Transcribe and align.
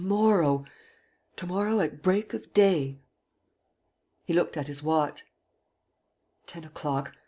to 0.01 0.07
morrow... 0.07 0.65
to 1.35 1.45
morrow 1.45 1.79
at 1.79 2.01
break 2.01 2.33
of 2.33 2.51
day." 2.55 2.97
He 4.25 4.33
looked 4.33 4.57
at 4.57 4.65
his 4.67 4.81
watch: 4.81 5.25
"Ten 6.47 6.63
o'clock.... 6.63 7.13